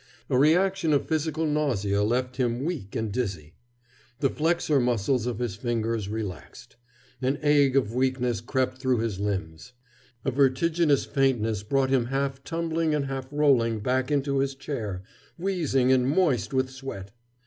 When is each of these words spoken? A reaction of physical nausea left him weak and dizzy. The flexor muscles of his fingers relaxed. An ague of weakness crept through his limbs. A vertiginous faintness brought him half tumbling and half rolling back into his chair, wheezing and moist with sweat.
A 0.31 0.35
reaction 0.35 0.93
of 0.93 1.07
physical 1.07 1.45
nausea 1.45 2.01
left 2.01 2.37
him 2.37 2.65
weak 2.65 2.95
and 2.95 3.11
dizzy. 3.11 3.53
The 4.19 4.31
flexor 4.31 4.79
muscles 4.79 5.27
of 5.27 5.37
his 5.37 5.55
fingers 5.55 6.09
relaxed. 6.09 6.75
An 7.21 7.37
ague 7.43 7.75
of 7.75 7.93
weakness 7.93 8.41
crept 8.41 8.79
through 8.79 8.97
his 8.97 9.19
limbs. 9.19 9.73
A 10.25 10.31
vertiginous 10.31 11.05
faintness 11.05 11.61
brought 11.61 11.91
him 11.91 12.05
half 12.07 12.43
tumbling 12.43 12.95
and 12.95 13.05
half 13.05 13.27
rolling 13.31 13.79
back 13.79 14.09
into 14.09 14.39
his 14.39 14.55
chair, 14.55 15.03
wheezing 15.37 15.91
and 15.91 16.09
moist 16.09 16.51
with 16.51 16.71
sweat. 16.71 17.11